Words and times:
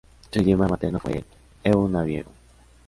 Su 0.31 0.39
idioma 0.41 0.67
materno 0.67 0.99
fue 0.99 1.13
el 1.17 1.25
eonaviego. 1.63 2.31